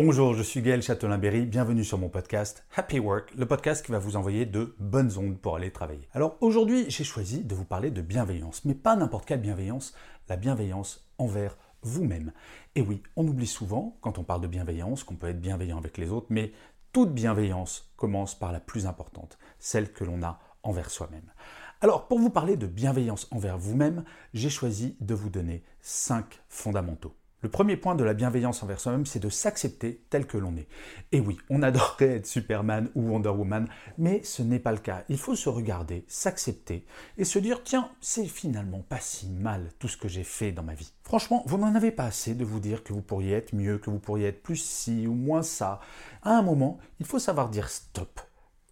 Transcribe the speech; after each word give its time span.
Bonjour, 0.00 0.32
je 0.32 0.44
suis 0.44 0.62
Gaël 0.62 0.80
Châtelain-Berry, 0.80 1.44
bienvenue 1.44 1.82
sur 1.82 1.98
mon 1.98 2.08
podcast 2.08 2.64
Happy 2.76 3.00
Work, 3.00 3.34
le 3.34 3.46
podcast 3.46 3.84
qui 3.84 3.90
va 3.90 3.98
vous 3.98 4.14
envoyer 4.14 4.46
de 4.46 4.76
bonnes 4.78 5.18
ondes 5.18 5.36
pour 5.36 5.56
aller 5.56 5.72
travailler. 5.72 6.08
Alors 6.12 6.36
aujourd'hui, 6.40 6.88
j'ai 6.88 7.02
choisi 7.02 7.42
de 7.42 7.52
vous 7.56 7.64
parler 7.64 7.90
de 7.90 8.00
bienveillance, 8.00 8.64
mais 8.64 8.76
pas 8.76 8.94
n'importe 8.94 9.26
quelle 9.26 9.40
bienveillance, 9.40 9.94
la 10.28 10.36
bienveillance 10.36 11.10
envers 11.18 11.58
vous-même. 11.82 12.30
Et 12.76 12.80
oui, 12.80 13.02
on 13.16 13.26
oublie 13.26 13.48
souvent, 13.48 13.98
quand 14.00 14.18
on 14.18 14.22
parle 14.22 14.42
de 14.42 14.46
bienveillance, 14.46 15.02
qu'on 15.02 15.16
peut 15.16 15.30
être 15.30 15.40
bienveillant 15.40 15.78
avec 15.78 15.98
les 15.98 16.10
autres, 16.10 16.28
mais 16.30 16.52
toute 16.92 17.12
bienveillance 17.12 17.90
commence 17.96 18.38
par 18.38 18.52
la 18.52 18.60
plus 18.60 18.86
importante, 18.86 19.36
celle 19.58 19.92
que 19.92 20.04
l'on 20.04 20.22
a 20.22 20.38
envers 20.62 20.90
soi-même. 20.90 21.32
Alors, 21.80 22.06
pour 22.06 22.20
vous 22.20 22.30
parler 22.30 22.56
de 22.56 22.68
bienveillance 22.68 23.26
envers 23.32 23.58
vous-même, 23.58 24.04
j'ai 24.32 24.48
choisi 24.48 24.96
de 25.00 25.14
vous 25.14 25.28
donner 25.28 25.64
cinq 25.80 26.40
fondamentaux. 26.48 27.16
Le 27.40 27.48
premier 27.48 27.76
point 27.76 27.94
de 27.94 28.02
la 28.02 28.14
bienveillance 28.14 28.64
envers 28.64 28.80
soi-même, 28.80 29.06
c'est 29.06 29.20
de 29.20 29.28
s'accepter 29.28 30.02
tel 30.10 30.26
que 30.26 30.36
l'on 30.36 30.56
est. 30.56 30.66
Et 31.12 31.20
oui, 31.20 31.38
on 31.50 31.62
adorerait 31.62 32.16
être 32.16 32.26
Superman 32.26 32.90
ou 32.96 33.10
Wonder 33.10 33.28
Woman, 33.28 33.68
mais 33.96 34.24
ce 34.24 34.42
n'est 34.42 34.58
pas 34.58 34.72
le 34.72 34.78
cas. 34.78 35.04
Il 35.08 35.18
faut 35.18 35.36
se 35.36 35.48
regarder, 35.48 36.04
s'accepter 36.08 36.84
et 37.16 37.24
se 37.24 37.38
dire, 37.38 37.62
tiens, 37.62 37.92
c'est 38.00 38.26
finalement 38.26 38.80
pas 38.80 38.98
si 38.98 39.28
mal 39.28 39.70
tout 39.78 39.86
ce 39.86 39.96
que 39.96 40.08
j'ai 40.08 40.24
fait 40.24 40.50
dans 40.50 40.64
ma 40.64 40.74
vie. 40.74 40.92
Franchement, 41.04 41.44
vous 41.46 41.58
n'en 41.58 41.76
avez 41.76 41.92
pas 41.92 42.06
assez 42.06 42.34
de 42.34 42.44
vous 42.44 42.58
dire 42.58 42.82
que 42.82 42.92
vous 42.92 43.02
pourriez 43.02 43.34
être 43.34 43.54
mieux, 43.54 43.78
que 43.78 43.90
vous 43.90 44.00
pourriez 44.00 44.26
être 44.26 44.42
plus 44.42 44.56
ci 44.56 45.06
ou 45.06 45.14
moins 45.14 45.44
ça. 45.44 45.78
À 46.22 46.36
un 46.36 46.42
moment, 46.42 46.78
il 46.98 47.06
faut 47.06 47.20
savoir 47.20 47.50
dire 47.50 47.68
stop 47.68 48.20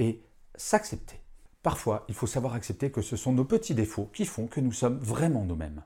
et 0.01 0.25
s'accepter. 0.56 1.20
Parfois, 1.62 2.05
il 2.08 2.17
faut 2.17 2.27
savoir 2.27 2.55
accepter 2.55 2.91
que 2.91 3.03
ce 3.03 3.14
sont 3.14 3.33
nos 3.33 3.45
petits 3.45 3.75
défauts 3.77 4.11
qui 4.12 4.25
font 4.25 4.48
que 4.48 4.61
nous 4.61 4.73
sommes 4.73 4.98
vraiment 4.98 5.45
nous-mêmes. 5.45 5.84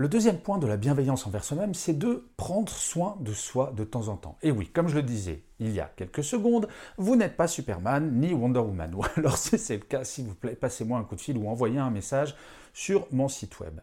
Le 0.00 0.08
deuxième 0.08 0.38
point 0.38 0.56
de 0.56 0.66
la 0.66 0.78
bienveillance 0.78 1.26
envers 1.26 1.44
soi-même, 1.44 1.74
c'est 1.74 1.92
de 1.92 2.26
prendre 2.38 2.72
soin 2.72 3.18
de 3.20 3.34
soi 3.34 3.70
de 3.76 3.84
temps 3.84 4.08
en 4.08 4.16
temps. 4.16 4.38
Et 4.40 4.50
oui, 4.50 4.66
comme 4.66 4.88
je 4.88 4.94
le 4.94 5.02
disais 5.02 5.44
il 5.58 5.72
y 5.72 5.80
a 5.80 5.92
quelques 5.94 6.24
secondes, 6.24 6.68
vous 6.96 7.16
n'êtes 7.16 7.36
pas 7.36 7.46
Superman 7.46 8.18
ni 8.18 8.32
Wonder 8.32 8.60
Woman. 8.60 8.94
Ou 8.96 9.02
alors 9.16 9.36
si 9.36 9.58
c'est 9.58 9.76
le 9.76 9.84
cas, 9.84 10.04
s'il 10.04 10.24
vous 10.24 10.34
plaît, 10.34 10.54
passez-moi 10.54 10.98
un 10.98 11.04
coup 11.04 11.16
de 11.16 11.20
fil 11.20 11.36
ou 11.36 11.50
envoyez 11.50 11.78
un 11.78 11.90
message 11.90 12.34
sur 12.72 13.08
mon 13.12 13.28
site 13.28 13.60
web. 13.60 13.78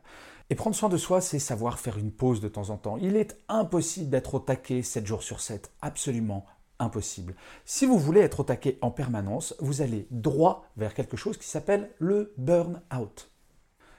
Et 0.49 0.55
prendre 0.55 0.75
soin 0.75 0.89
de 0.89 0.97
soi, 0.97 1.21
c'est 1.21 1.37
savoir 1.37 1.77
faire 1.77 1.99
une 1.99 2.11
pause 2.11 2.41
de 2.41 2.47
temps 2.47 2.71
en 2.71 2.77
temps. 2.77 2.97
Il 2.97 3.15
est 3.15 3.37
impossible 3.47 4.09
d'être 4.09 4.33
au 4.33 4.39
taquet 4.39 4.81
7 4.81 5.05
jours 5.05 5.21
sur 5.21 5.39
7, 5.39 5.71
absolument 5.83 6.47
impossible. 6.79 7.35
Si 7.63 7.85
vous 7.85 7.99
voulez 7.99 8.21
être 8.21 8.39
au 8.39 8.43
taquet 8.43 8.79
en 8.81 8.89
permanence, 8.89 9.53
vous 9.59 9.83
allez 9.83 10.07
droit 10.09 10.65
vers 10.77 10.95
quelque 10.95 11.15
chose 11.15 11.37
qui 11.37 11.47
s'appelle 11.47 11.91
le 11.99 12.33
burn-out. 12.39 13.29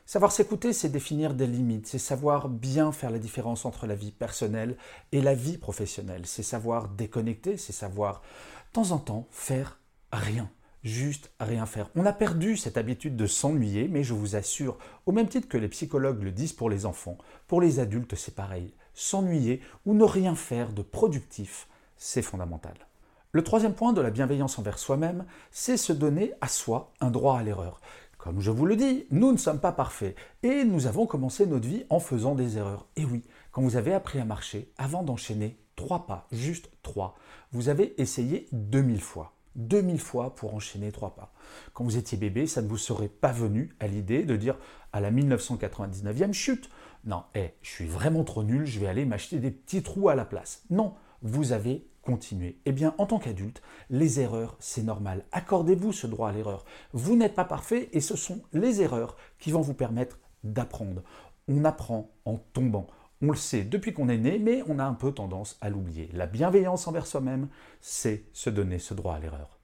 Savoir 0.09 0.33
s'écouter, 0.33 0.73
c'est 0.73 0.89
définir 0.89 1.35
des 1.35 1.47
limites, 1.47 1.87
c'est 1.87 1.99
savoir 1.99 2.49
bien 2.49 2.93
faire 2.93 3.11
la 3.11 3.19
différence 3.19 3.67
entre 3.67 3.87
la 3.87 3.95
vie 3.95 4.11
personnelle 4.11 4.79
et 5.13 5.21
la 5.21 5.35
vie 5.35 5.59
professionnelle, 5.59 6.23
c'est 6.25 6.43
savoir 6.43 6.89
déconnecter, 6.89 7.59
c'est 7.59 7.75
savoir 7.75 8.23
de 8.23 8.73
temps 8.73 8.93
en 8.93 8.99
temps 9.01 9.29
faire 9.31 9.79
rien, 10.11 10.51
juste 10.83 11.31
rien 11.39 11.67
faire. 11.67 11.91
On 11.95 12.07
a 12.07 12.15
perdu 12.15 12.57
cette 12.57 12.79
habitude 12.79 13.17
de 13.17 13.27
s'ennuyer, 13.27 13.87
mais 13.87 14.03
je 14.03 14.15
vous 14.15 14.35
assure, 14.35 14.79
au 15.05 15.13
même 15.13 15.29
titre 15.29 15.47
que 15.47 15.59
les 15.59 15.69
psychologues 15.69 16.23
le 16.23 16.33
disent 16.33 16.55
pour 16.55 16.71
les 16.71 16.87
enfants, 16.87 17.19
pour 17.47 17.61
les 17.61 17.79
adultes 17.79 18.15
c'est 18.15 18.35
pareil. 18.35 18.73
S'ennuyer 18.95 19.61
ou 19.85 19.93
ne 19.93 20.05
rien 20.05 20.35
faire 20.35 20.73
de 20.73 20.81
productif, 20.81 21.69
c'est 21.99 22.23
fondamental. 22.23 22.89
Le 23.33 23.45
troisième 23.45 23.75
point 23.75 23.93
de 23.93 24.01
la 24.01 24.09
bienveillance 24.09 24.59
envers 24.59 24.79
soi-même, 24.79 25.27
c'est 25.51 25.77
se 25.77 25.93
donner 25.93 26.33
à 26.41 26.49
soi 26.49 26.95
un 27.03 27.11
droit 27.11 27.39
à 27.39 27.43
l'erreur. 27.43 27.79
Comme 28.19 28.41
je 28.41 28.51
vous 28.51 28.67
le 28.67 28.75
dis, 28.75 29.07
nous 29.13 29.31
ne 29.31 29.37
sommes 29.37 29.61
pas 29.61 29.71
parfaits 29.71 30.17
et 30.43 30.65
nous 30.65 30.89
avons 30.89 31.07
commencé 31.07 31.47
notre 31.47 31.69
vie 31.69 31.85
en 31.89 32.01
faisant 32.01 32.35
des 32.35 32.59
erreurs. 32.59 32.89
Et 32.97 33.05
oui, 33.05 33.23
quand 33.53 33.63
vous 33.63 33.77
avez 33.77 33.95
appris 33.95 34.19
à 34.19 34.25
marcher, 34.25 34.73
avant 34.77 35.05
d'enchaîner 35.05 35.57
trois 35.77 36.05
pas, 36.05 36.27
juste 36.33 36.69
trois, 36.83 37.15
vous 37.53 37.69
avez 37.69 37.95
essayé 38.01 38.49
2000 38.51 39.01
fois. 39.01 39.35
2000 39.55 40.01
fois 40.01 40.35
pour 40.35 40.53
enchaîner 40.55 40.91
trois 40.91 41.15
pas. 41.15 41.33
Quand 41.75 41.85
vous 41.85 41.97
étiez 41.97 42.19
bébé, 42.19 42.49
ça 42.49 42.61
ne 42.61 42.69
vous 42.69 42.77
serait 42.77 43.09
pas 43.09 43.33
venu 43.33 43.77
à 43.79 43.87
l'idée 43.87 44.25
de 44.25 44.35
dire 44.35 44.57
à 44.93 45.01
la 45.01 45.13
1999e 45.13 46.33
chute, 46.33 46.71
non, 47.05 47.23
hé, 47.37 47.55
je 47.63 47.71
suis 47.71 47.87
vraiment 47.87 48.25
trop 48.25 48.43
nul, 48.43 48.67
je 48.67 48.81
vais 48.81 48.89
aller 48.89 49.05
m'acheter 49.05 49.39
des 49.39 49.53
petits 49.53 49.83
trous 49.83 50.09
à 50.09 50.17
la 50.17 50.25
place. 50.25 50.65
Non, 50.71 50.95
vous 51.23 51.53
avez 51.53 51.87
continué. 52.09 52.59
Eh 52.65 52.73
bien, 52.73 52.95
en 52.97 53.05
tant 53.05 53.19
qu'adulte, 53.19 53.61
les 53.91 54.19
erreurs, 54.19 54.57
c'est 54.61 54.83
normal. 54.83 55.27
Accordez-vous 55.31 55.93
ce 55.93 56.07
droit 56.07 56.31
à 56.31 56.33
l'erreur. 56.33 56.65
Vous 56.95 57.17
n'êtes 57.17 57.35
pas 57.35 57.45
parfait 57.45 57.91
et 57.93 58.01
ce 58.01 58.17
sont 58.17 58.41
les 58.55 58.81
erreurs 58.81 59.15
qui 59.39 59.51
vont 59.51 59.61
vous 59.61 59.75
permettre 59.75 60.19
d'apprendre. 60.43 61.03
On 61.49 61.67
apprend 61.67 62.11
en 62.25 62.39
tombant. 62.55 62.87
On 63.21 63.31
le 63.31 63.37
sait 63.37 63.63
depuis 63.63 63.93
qu'on 63.93 64.09
est 64.09 64.17
né, 64.17 64.39
mais 64.39 64.63
on 64.69 64.79
a 64.79 64.85
un 64.85 64.95
peu 64.95 65.13
tendance 65.13 65.59
à 65.61 65.69
l'oublier. 65.69 66.09
La 66.15 66.27
bienveillance 66.27 66.89
envers 66.89 67.07
soi-même, 67.07 67.49
c'est 67.83 68.25
se 68.33 68.49
donner 68.49 68.79
ce 68.79 68.95
droit 68.95 69.15
à 69.15 69.19
l'erreur. 69.19 69.59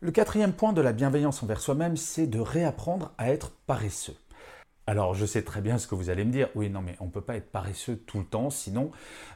Le 0.00 0.12
quatrième 0.12 0.54
point 0.54 0.72
de 0.72 0.80
la 0.80 0.94
bienveillance 0.94 1.42
envers 1.42 1.60
soi-même, 1.60 1.98
c'est 1.98 2.26
de 2.26 2.40
réapprendre 2.40 3.12
à 3.18 3.30
être 3.30 3.50
paresseux. 3.66 4.16
Alors 4.86 5.14
je 5.14 5.26
sais 5.26 5.42
très 5.42 5.60
bien 5.60 5.76
ce 5.76 5.86
que 5.86 5.94
vous 5.94 6.08
allez 6.08 6.24
me 6.24 6.32
dire, 6.32 6.48
oui 6.54 6.70
non 6.70 6.80
mais 6.80 6.96
on 7.00 7.04
ne 7.04 7.10
peut 7.10 7.20
pas 7.20 7.36
être 7.36 7.52
paresseux 7.52 7.98
tout 8.06 8.18
le 8.18 8.24
temps, 8.24 8.48
sinon 8.48 8.90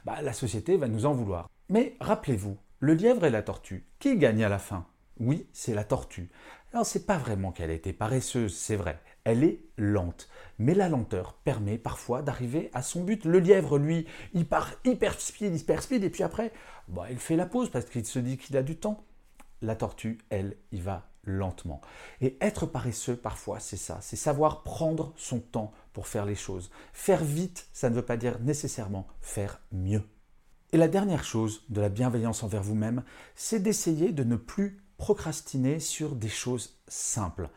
bah, 0.07 0.23
la 0.23 0.33
société 0.33 0.79
va 0.79 0.89
nous 0.89 1.05
en 1.05 1.13
vouloir. 1.13 1.49
Mais 1.69 1.97
rappelez-vous, 2.01 2.59
le 2.81 2.95
lièvre 2.95 3.25
et 3.25 3.31
la 3.31 3.43
tortue, 3.43 3.87
qui 3.99 4.17
gagne 4.19 4.45
à 4.45 4.49
la 4.49 4.59
fin? 4.59 4.87
Oui, 5.19 5.47
c'est 5.53 5.75
la 5.75 5.85
tortue. 5.85 6.31
Alors 6.73 6.85
c'est 6.85 7.07
pas 7.07 7.17
vraiment 7.17 7.53
qu'elle 7.53 7.71
été 7.71 7.93
paresseuse, 7.93 8.55
c'est 8.55 8.77
vrai, 8.77 9.01
elle 9.23 9.45
est 9.45 9.61
lente. 9.79 10.29
Mais 10.59 10.75
la 10.75 10.89
lenteur 10.89 11.35
permet 11.45 11.79
parfois 11.79 12.21
d'arriver 12.21 12.71
à 12.75 12.83
son 12.83 13.05
but. 13.05 13.25
Le 13.25 13.39
lièvre, 13.39 13.79
lui, 13.79 14.07
il 14.35 14.47
part 14.47 14.73
hyper 14.85 15.19
speed, 15.21 15.57
hyper 15.57 15.83
speed, 15.83 16.05
et 16.05 16.11
puis 16.11 16.23
après, 16.23 16.53
bah, 16.89 17.07
il 17.11 17.19
fait 17.19 17.37
la 17.37 17.47
pause 17.47 17.71
parce 17.71 17.87
qu'il 17.87 18.05
se 18.05 18.19
dit 18.19 18.37
qu'il 18.37 18.57
a 18.57 18.63
du 18.63 18.77
temps. 18.77 19.05
La 19.63 19.77
tortue, 19.77 20.19
elle, 20.29 20.57
y 20.73 20.81
va 20.81 21.09
lentement. 21.23 21.81
Et 22.21 22.37
être 22.43 22.67
paresseux, 22.67 23.17
parfois, 23.17 23.59
c'est 23.61 23.79
ça, 23.79 23.99
c'est 24.03 24.17
savoir 24.17 24.63
prendre 24.63 25.15
son 25.17 25.41
temps 25.41 25.73
pour 25.95 26.07
faire 26.07 26.27
les 26.27 26.35
choses. 26.35 26.71
Faire 26.93 27.25
vite, 27.25 27.69
ça 27.73 27.89
ne 27.89 27.95
veut 27.95 28.05
pas 28.05 28.19
dire 28.19 28.39
nécessairement 28.41 29.07
faire 29.23 29.61
mieux. 29.73 30.03
Et 30.75 30.77
la 30.77 30.89
dernière 30.89 31.23
chose 31.23 31.63
de 31.69 31.81
la 31.81 31.89
bienveillance 31.89 32.43
envers 32.43 32.65
vous-même, 32.65 33.05
c'est 33.37 33.61
d'essayer 33.61 34.11
de 34.11 34.25
ne 34.25 34.35
plus 34.35 34.83
procrastiner 34.97 35.79
sur 35.79 36.17
des 36.17 36.29
choses 36.29 36.81
simples. 36.89 37.49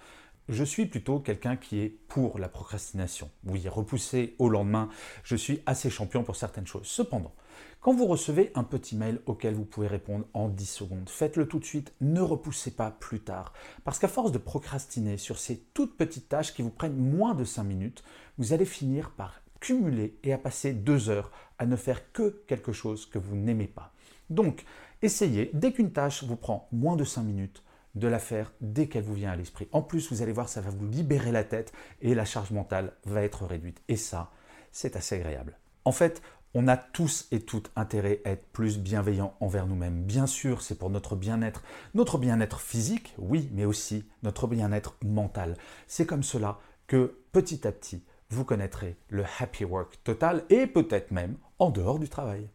Je 0.50 0.64
suis 0.64 0.86
plutôt 0.86 1.20
quelqu'un 1.20 1.56
qui 1.56 1.80
est 1.80 1.90
pour 1.90 2.38
la 2.38 2.48
procrastination. 2.48 3.32
Oui, 3.44 3.68
repousser 3.68 4.36
au 4.38 4.50
lendemain, 4.50 4.90
je 5.24 5.36
suis 5.36 5.64
assez 5.66 5.90
champion 5.90 6.24
pour 6.24 6.36
certaines 6.36 6.68
choses. 6.68 6.86
Cependant, 6.86 7.34
quand 7.82 7.92
vous 7.92 8.06
recevez 8.06 8.52
un 8.54 8.64
petit 8.64 8.96
mail 8.96 9.20
auquel 9.26 9.56
vous 9.56 9.66
pouvez 9.66 9.88
répondre 9.88 10.26
en 10.36 10.48
10 10.48 10.66
secondes, 10.68 11.10
faites-le 11.10 11.48
tout 11.48 11.58
de 11.58 11.66
suite, 11.66 11.94
ne 12.02 12.22
repoussez 12.22 12.70
pas 12.70 12.92
plus 12.92 13.22
tard. 13.22 13.52
Parce 13.84 13.98
qu'à 13.98 14.08
force 14.08 14.32
de 14.32 14.38
procrastiner 14.38 15.18
sur 15.18 15.40
ces 15.40 15.58
toutes 15.74 15.98
petites 15.98 16.30
tâches 16.30 16.54
qui 16.54 16.62
vous 16.62 16.70
prennent 16.70 16.96
moins 16.96 17.34
de 17.34 17.46
5 17.46 17.64
minutes, 17.64 18.04
vous 18.38 18.54
allez 18.54 18.66
finir 18.66 19.10
par 19.10 19.42
cumuler 19.60 20.18
et 20.24 20.34
à 20.34 20.38
passer 20.38 20.74
2 20.74 21.10
heures 21.10 21.32
à 21.60 21.66
ne 21.66 21.76
faire 21.76 22.12
que 22.12 22.44
quelque 22.48 22.72
chose 22.72 23.06
que 23.06 23.20
vous 23.20 23.36
n'aimez 23.36 23.68
pas. 23.68 23.94
Donc, 24.30 24.66
essayez, 25.02 25.50
dès 25.54 25.72
qu'une 25.72 25.92
tâche 25.92 26.24
vous 26.24 26.36
prend 26.36 26.68
moins 26.72 26.96
de 26.96 27.04
5 27.04 27.24
minutes, 27.24 27.64
de 27.96 28.08
la 28.08 28.20
faire 28.20 28.52
dès 28.62 28.88
qu'elle 28.88 29.04
vous 29.04 29.16
vient 29.16 29.32
à 29.32 29.36
l'esprit. 29.36 29.68
En 29.72 29.82
plus, 29.82 30.12
vous 30.12 30.22
allez 30.22 30.32
voir, 30.32 30.50
ça 30.50 30.62
va 30.62 30.70
vous 30.70 30.86
libérer 30.86 31.32
la 31.32 31.44
tête 31.44 31.74
et 32.02 32.14
la 32.14 32.26
charge 32.26 32.52
mentale 32.52 32.94
va 33.06 33.24
être 33.24 33.46
réduite. 33.46 33.82
Et 33.88 33.98
ça, 33.98 34.32
c'est 34.72 34.96
assez 34.96 35.16
agréable. 35.16 35.58
En 35.84 35.92
fait, 35.92 36.22
on 36.54 36.68
a 36.68 36.78
tous 36.78 37.28
et 37.32 37.42
toutes 37.42 37.72
intérêt 37.76 38.22
à 38.26 38.32
être 38.32 38.46
plus 38.48 38.80
bienveillants 38.80 39.36
envers 39.40 39.68
nous-mêmes. 39.68 40.04
Bien 40.04 40.28
sûr, 40.28 40.62
c'est 40.62 40.78
pour 40.78 40.90
notre 40.90 41.16
bien-être, 41.16 41.64
notre 41.94 42.18
bien-être 42.18 42.60
physique, 42.60 43.14
oui, 43.18 43.50
mais 43.54 43.66
aussi 43.66 44.06
notre 44.24 44.48
bien-être 44.48 44.96
mental. 45.04 45.56
C'est 45.88 46.06
comme 46.06 46.24
cela 46.24 46.60
que 46.88 47.20
petit 47.32 47.68
à 47.68 47.72
petit, 47.72 48.04
vous 48.30 48.46
connaîtrez 48.46 48.98
le 49.10 49.24
happy 49.40 49.66
work 49.66 50.04
total 50.04 50.44
et 50.50 50.68
peut-être 50.68 51.12
même 51.12 51.38
en 51.60 51.70
dehors 51.70 52.00
du 52.00 52.10
travail. 52.10 52.50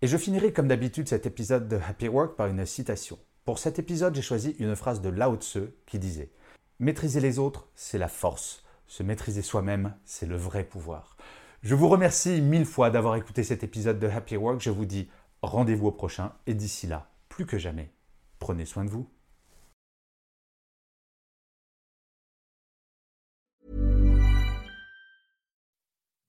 Et 0.00 0.06
je 0.06 0.16
finirai 0.16 0.52
comme 0.52 0.68
d'habitude 0.68 1.08
cet 1.08 1.26
épisode 1.26 1.66
de 1.66 1.76
Happy 1.76 2.06
Work 2.06 2.36
par 2.36 2.46
une 2.46 2.64
citation. 2.64 3.18
Pour 3.44 3.58
cet 3.58 3.80
épisode, 3.80 4.14
j'ai 4.14 4.22
choisi 4.22 4.54
une 4.60 4.76
phrase 4.76 5.00
de 5.00 5.08
Lao 5.08 5.34
Tse 5.36 5.58
qui 5.86 5.98
disait 5.98 6.30
Maîtriser 6.78 7.18
les 7.18 7.40
autres, 7.40 7.68
c'est 7.74 7.98
la 7.98 8.06
force. 8.06 8.62
Se 8.86 9.02
maîtriser 9.02 9.42
soi-même, 9.42 9.94
c'est 10.04 10.26
le 10.26 10.36
vrai 10.36 10.62
pouvoir. 10.62 11.16
Je 11.62 11.74
vous 11.74 11.88
remercie 11.88 12.40
mille 12.40 12.64
fois 12.64 12.90
d'avoir 12.90 13.16
écouté 13.16 13.42
cet 13.42 13.64
épisode 13.64 13.98
de 13.98 14.06
Happy 14.06 14.36
Work. 14.36 14.60
Je 14.60 14.70
vous 14.70 14.84
dis 14.84 15.08
rendez-vous 15.42 15.88
au 15.88 15.92
prochain 15.92 16.32
et 16.46 16.54
d'ici 16.54 16.86
là, 16.86 17.10
plus 17.28 17.46
que 17.46 17.58
jamais, 17.58 17.90
prenez 18.38 18.64
soin 18.64 18.84
de 18.84 18.90
vous. 18.90 19.10